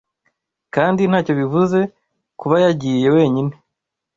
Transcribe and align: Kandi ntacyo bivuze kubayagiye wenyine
Kandi 0.75 1.01
ntacyo 1.09 1.33
bivuze 1.39 1.79
kubayagiye 2.39 3.07
wenyine 3.15 3.53